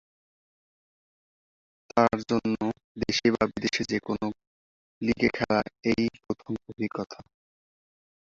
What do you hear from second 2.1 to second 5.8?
জন্য, দেশে বা বিদেশে যে কোনও লিগে খেলার